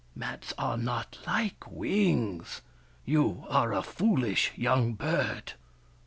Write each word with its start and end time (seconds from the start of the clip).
Mats 0.15 0.51
are 0.57 0.77
not 0.79 1.19
like 1.27 1.69
wings. 1.69 2.61
You 3.05 3.45
are 3.49 3.71
a 3.71 3.83
foolish 3.83 4.51
young 4.57 4.95
bird." 4.95 5.53